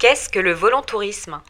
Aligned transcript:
Qu'est-ce 0.00 0.30
que 0.30 0.38
le 0.38 0.54
volontourisme 0.54 1.42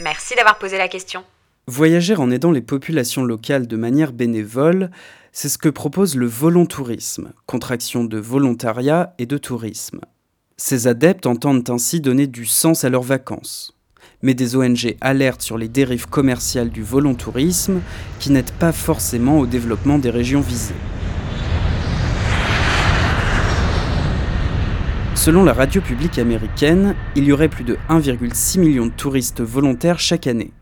Merci 0.00 0.36
d'avoir 0.36 0.56
posé 0.56 0.78
la 0.78 0.86
question. 0.86 1.24
Voyager 1.66 2.14
en 2.14 2.30
aidant 2.30 2.52
les 2.52 2.60
populations 2.60 3.24
locales 3.24 3.66
de 3.66 3.76
manière 3.76 4.12
bénévole, 4.12 4.92
c'est 5.32 5.48
ce 5.48 5.58
que 5.58 5.68
propose 5.68 6.14
le 6.14 6.26
volontourisme, 6.26 7.32
contraction 7.44 8.04
de 8.04 8.18
volontariat 8.18 9.14
et 9.18 9.26
de 9.26 9.36
tourisme. 9.36 9.98
Ces 10.56 10.86
adeptes 10.86 11.26
entendent 11.26 11.68
ainsi 11.68 12.00
donner 12.00 12.28
du 12.28 12.46
sens 12.46 12.84
à 12.84 12.88
leurs 12.88 13.02
vacances. 13.02 13.76
Mais 14.22 14.34
des 14.34 14.54
ONG 14.54 14.96
alertent 15.00 15.42
sur 15.42 15.58
les 15.58 15.68
dérives 15.68 16.08
commerciales 16.08 16.70
du 16.70 16.84
volontourisme 16.84 17.80
qui 18.20 18.30
n'aident 18.30 18.52
pas 18.60 18.70
forcément 18.70 19.40
au 19.40 19.46
développement 19.46 19.98
des 19.98 20.10
régions 20.10 20.40
visées. 20.40 20.74
Selon 25.26 25.42
la 25.42 25.54
radio 25.54 25.80
publique 25.80 26.20
américaine, 26.20 26.94
il 27.16 27.24
y 27.24 27.32
aurait 27.32 27.48
plus 27.48 27.64
de 27.64 27.76
1,6 27.88 28.60
million 28.60 28.86
de 28.86 28.92
touristes 28.92 29.40
volontaires 29.40 29.98
chaque 29.98 30.28
année. 30.28 30.52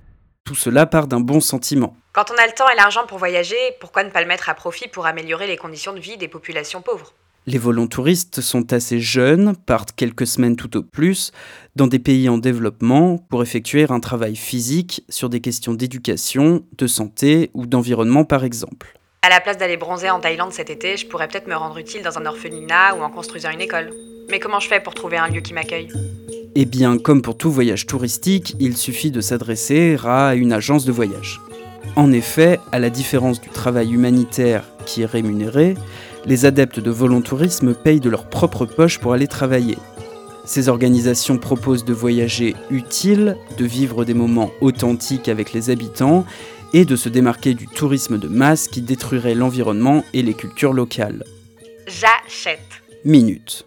Tout 0.42 0.54
cela 0.54 0.86
part 0.86 1.06
d'un 1.06 1.20
bon 1.20 1.40
sentiment. 1.40 1.94
Quand 2.14 2.30
on 2.30 2.42
a 2.42 2.46
le 2.46 2.54
temps 2.54 2.70
et 2.72 2.74
l'argent 2.74 3.04
pour 3.06 3.18
voyager, 3.18 3.58
pourquoi 3.78 4.04
ne 4.04 4.08
pas 4.08 4.22
le 4.22 4.26
mettre 4.26 4.48
à 4.48 4.54
profit 4.54 4.88
pour 4.88 5.04
améliorer 5.04 5.46
les 5.46 5.58
conditions 5.58 5.92
de 5.92 6.00
vie 6.00 6.16
des 6.16 6.28
populations 6.28 6.80
pauvres? 6.80 7.12
Les 7.46 7.58
volontouristes 7.58 8.40
sont 8.40 8.72
assez 8.72 9.00
jeunes, 9.00 9.54
partent 9.54 9.92
quelques 9.92 10.26
semaines 10.26 10.56
tout 10.56 10.78
au 10.78 10.82
plus, 10.82 11.32
dans 11.76 11.86
des 11.86 11.98
pays 11.98 12.30
en 12.30 12.38
développement 12.38 13.18
pour 13.18 13.42
effectuer 13.42 13.84
un 13.90 14.00
travail 14.00 14.34
physique 14.34 15.04
sur 15.10 15.28
des 15.28 15.42
questions 15.42 15.74
d'éducation, 15.74 16.64
de 16.78 16.86
santé 16.86 17.50
ou 17.52 17.66
d'environnement 17.66 18.24
par 18.24 18.44
exemple. 18.44 18.98
À 19.20 19.28
la 19.28 19.42
place 19.42 19.58
d'aller 19.58 19.76
bronzer 19.76 20.08
en 20.08 20.20
Thaïlande 20.20 20.52
cet 20.52 20.70
été, 20.70 20.96
je 20.96 21.06
pourrais 21.06 21.28
peut-être 21.28 21.48
me 21.48 21.54
rendre 21.54 21.76
utile 21.76 22.00
dans 22.00 22.16
un 22.16 22.24
orphelinat 22.24 22.94
ou 22.94 23.02
en 23.02 23.10
construisant 23.10 23.50
une 23.50 23.60
école. 23.60 23.90
Mais 24.28 24.38
comment 24.38 24.60
je 24.60 24.68
fais 24.68 24.80
pour 24.80 24.94
trouver 24.94 25.16
un 25.16 25.28
lieu 25.28 25.40
qui 25.40 25.54
m'accueille? 25.54 25.88
Eh 26.54 26.64
bien, 26.64 26.98
comme 26.98 27.22
pour 27.22 27.36
tout 27.36 27.50
voyage 27.50 27.86
touristique, 27.86 28.54
il 28.60 28.76
suffit 28.76 29.10
de 29.10 29.20
s'adresser 29.20 29.96
à 30.04 30.34
une 30.34 30.52
agence 30.52 30.84
de 30.84 30.92
voyage. 30.92 31.40
En 31.96 32.12
effet, 32.12 32.58
à 32.72 32.78
la 32.78 32.90
différence 32.90 33.40
du 33.40 33.48
travail 33.48 33.92
humanitaire 33.92 34.64
qui 34.86 35.02
est 35.02 35.06
rémunéré, 35.06 35.74
les 36.26 36.44
adeptes 36.46 36.80
de 36.80 36.90
volontourisme 36.90 37.74
payent 37.74 38.00
de 38.00 38.10
leur 38.10 38.28
propre 38.28 38.66
poche 38.66 38.98
pour 38.98 39.12
aller 39.12 39.26
travailler. 39.26 39.76
Ces 40.44 40.68
organisations 40.68 41.38
proposent 41.38 41.84
de 41.84 41.92
voyager 41.92 42.54
utile, 42.70 43.36
de 43.56 43.64
vivre 43.64 44.04
des 44.04 44.14
moments 44.14 44.50
authentiques 44.60 45.28
avec 45.28 45.52
les 45.52 45.70
habitants 45.70 46.24
et 46.72 46.84
de 46.84 46.96
se 46.96 47.08
démarquer 47.08 47.54
du 47.54 47.66
tourisme 47.66 48.18
de 48.18 48.28
masse 48.28 48.68
qui 48.68 48.82
détruirait 48.82 49.34
l'environnement 49.34 50.04
et 50.12 50.22
les 50.22 50.34
cultures 50.34 50.72
locales. 50.72 51.24
J'achète. 51.86 52.60
Minute. 53.04 53.64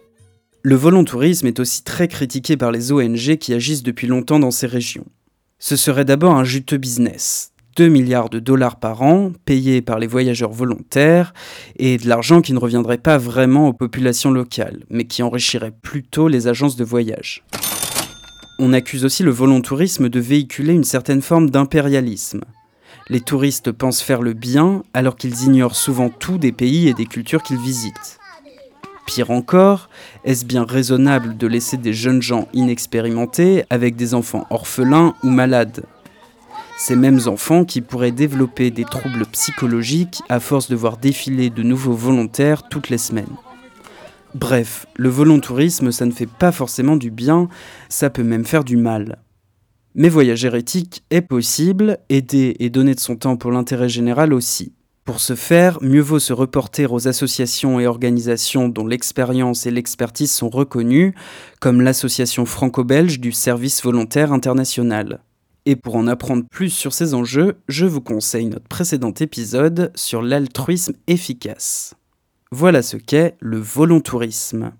Le 0.62 0.74
volontourisme 0.74 1.46
est 1.46 1.60
aussi 1.60 1.84
très 1.84 2.08
critiqué 2.08 2.56
par 2.56 2.72
les 2.72 2.90
ONG 2.90 3.36
qui 3.36 3.54
agissent 3.54 3.84
depuis 3.84 4.08
longtemps 4.08 4.40
dans 4.40 4.50
ces 4.50 4.66
régions. 4.66 5.06
Ce 5.60 5.76
serait 5.76 6.04
d'abord 6.04 6.34
un 6.34 6.42
juteux 6.42 6.78
business. 6.78 7.52
2 7.76 7.86
milliards 7.86 8.28
de 8.28 8.40
dollars 8.40 8.80
par 8.80 9.02
an, 9.02 9.30
payés 9.44 9.82
par 9.82 10.00
les 10.00 10.08
voyageurs 10.08 10.50
volontaires, 10.50 11.32
et 11.76 11.96
de 11.96 12.08
l'argent 12.08 12.40
qui 12.40 12.52
ne 12.52 12.58
reviendrait 12.58 12.98
pas 12.98 13.18
vraiment 13.18 13.68
aux 13.68 13.72
populations 13.72 14.32
locales, 14.32 14.82
mais 14.90 15.04
qui 15.04 15.22
enrichirait 15.22 15.74
plutôt 15.80 16.26
les 16.26 16.48
agences 16.48 16.74
de 16.74 16.84
voyage. 16.84 17.44
On 18.58 18.72
accuse 18.72 19.04
aussi 19.04 19.22
le 19.22 19.30
volontourisme 19.30 20.08
de 20.08 20.18
véhiculer 20.18 20.72
une 20.72 20.82
certaine 20.82 21.22
forme 21.22 21.50
d'impérialisme. 21.50 22.40
Les 23.08 23.20
touristes 23.20 23.70
pensent 23.70 24.02
faire 24.02 24.22
le 24.22 24.32
bien 24.32 24.82
alors 24.92 25.14
qu'ils 25.14 25.44
ignorent 25.44 25.76
souvent 25.76 26.10
tout 26.10 26.36
des 26.36 26.52
pays 26.52 26.88
et 26.88 26.94
des 26.94 27.06
cultures 27.06 27.44
qu'ils 27.44 27.60
visitent. 27.60 28.17
Pire 29.08 29.30
encore, 29.30 29.88
est-ce 30.24 30.44
bien 30.44 30.64
raisonnable 30.64 31.38
de 31.38 31.46
laisser 31.46 31.78
des 31.78 31.94
jeunes 31.94 32.20
gens 32.20 32.46
inexpérimentés 32.52 33.64
avec 33.70 33.96
des 33.96 34.12
enfants 34.12 34.46
orphelins 34.50 35.14
ou 35.22 35.30
malades? 35.30 35.86
Ces 36.76 36.94
mêmes 36.94 37.20
enfants 37.24 37.64
qui 37.64 37.80
pourraient 37.80 38.12
développer 38.12 38.70
des 38.70 38.84
troubles 38.84 39.24
psychologiques 39.32 40.20
à 40.28 40.40
force 40.40 40.68
de 40.68 40.76
voir 40.76 40.98
défiler 40.98 41.48
de 41.48 41.62
nouveaux 41.62 41.94
volontaires 41.94 42.68
toutes 42.68 42.90
les 42.90 42.98
semaines. 42.98 43.34
Bref, 44.34 44.84
le 44.96 45.08
volontourisme, 45.08 45.90
ça 45.90 46.04
ne 46.04 46.12
fait 46.12 46.28
pas 46.28 46.52
forcément 46.52 46.96
du 46.96 47.10
bien, 47.10 47.48
ça 47.88 48.10
peut 48.10 48.22
même 48.22 48.44
faire 48.44 48.62
du 48.62 48.76
mal. 48.76 49.16
Mais 49.94 50.10
voyager 50.10 50.54
éthique 50.54 51.02
est 51.08 51.22
possible, 51.22 51.96
aider 52.10 52.56
et 52.58 52.68
donner 52.68 52.94
de 52.94 53.00
son 53.00 53.16
temps 53.16 53.38
pour 53.38 53.52
l'intérêt 53.52 53.88
général 53.88 54.34
aussi. 54.34 54.74
Pour 55.08 55.20
ce 55.20 55.36
faire, 55.36 55.78
mieux 55.80 56.02
vaut 56.02 56.18
se 56.18 56.34
reporter 56.34 56.84
aux 56.92 57.08
associations 57.08 57.80
et 57.80 57.86
organisations 57.86 58.68
dont 58.68 58.86
l'expérience 58.86 59.64
et 59.64 59.70
l'expertise 59.70 60.30
sont 60.30 60.50
reconnues, 60.50 61.14
comme 61.62 61.80
l'association 61.80 62.44
franco-belge 62.44 63.18
du 63.18 63.32
service 63.32 63.82
volontaire 63.82 64.34
international. 64.34 65.22
Et 65.64 65.76
pour 65.76 65.96
en 65.96 66.08
apprendre 66.08 66.44
plus 66.50 66.68
sur 66.68 66.92
ces 66.92 67.14
enjeux, 67.14 67.56
je 67.68 67.86
vous 67.86 68.02
conseille 68.02 68.48
notre 68.48 68.68
précédent 68.68 69.14
épisode 69.18 69.92
sur 69.94 70.20
l'altruisme 70.20 70.92
efficace. 71.06 71.94
Voilà 72.52 72.82
ce 72.82 72.98
qu'est 72.98 73.34
le 73.40 73.56
volontourisme. 73.56 74.72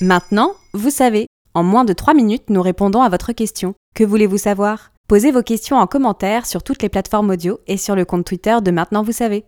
Maintenant, 0.00 0.52
vous 0.74 0.90
savez. 0.90 1.26
En 1.54 1.64
moins 1.64 1.84
de 1.84 1.92
3 1.92 2.14
minutes, 2.14 2.50
nous 2.50 2.62
répondons 2.62 3.02
à 3.02 3.08
votre 3.08 3.32
question. 3.32 3.74
Que 3.96 4.04
voulez-vous 4.04 4.38
savoir? 4.38 4.92
Posez 5.08 5.30
vos 5.30 5.42
questions 5.42 5.78
en 5.78 5.86
commentaire 5.86 6.44
sur 6.44 6.62
toutes 6.62 6.82
les 6.82 6.90
plateformes 6.90 7.30
audio 7.30 7.60
et 7.66 7.78
sur 7.78 7.96
le 7.96 8.04
compte 8.04 8.26
Twitter 8.26 8.58
de 8.62 8.70
Maintenant 8.70 9.02
Vous 9.02 9.12
savez. 9.12 9.46